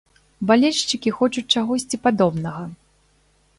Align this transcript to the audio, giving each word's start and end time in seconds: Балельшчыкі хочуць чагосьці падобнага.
Балельшчыкі 0.51 1.13
хочуць 1.19 1.45
чагосьці 1.59 2.01
падобнага. 2.09 2.67